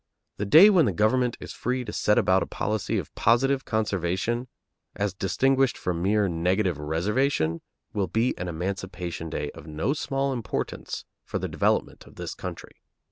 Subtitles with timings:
[0.37, 4.47] The day when the government is free to set about a policy of positive conservation,
[4.95, 7.61] as distinguished from mere negative reservation,
[7.93, 12.81] will be an emancipation day of no small importance for the development of the country.